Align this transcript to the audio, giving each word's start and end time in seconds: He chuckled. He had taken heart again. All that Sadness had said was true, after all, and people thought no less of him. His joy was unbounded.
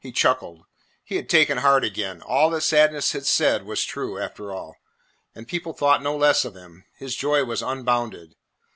He 0.03 0.11
chuckled. 0.11 0.65
He 1.03 1.15
had 1.17 1.29
taken 1.29 1.59
heart 1.59 1.83
again. 1.83 2.23
All 2.23 2.49
that 2.49 2.61
Sadness 2.61 3.11
had 3.11 3.23
said 3.27 3.67
was 3.67 3.83
true, 3.83 4.17
after 4.17 4.51
all, 4.51 4.77
and 5.35 5.47
people 5.47 5.73
thought 5.73 6.01
no 6.01 6.17
less 6.17 6.43
of 6.43 6.55
him. 6.55 6.85
His 6.97 7.15
joy 7.15 7.43
was 7.43 7.61
unbounded. 7.61 8.33